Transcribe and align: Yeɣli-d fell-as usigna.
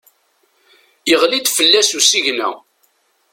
Yeɣli-d 1.09 1.47
fell-as 1.57 1.91
usigna. 1.99 2.49